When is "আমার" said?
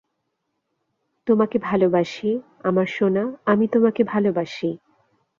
2.63-2.87